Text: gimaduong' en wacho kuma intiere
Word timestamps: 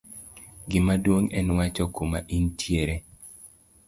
gimaduong' 0.69 1.31
en 1.39 1.47
wacho 1.57 1.85
kuma 1.95 2.19
intiere 2.37 2.95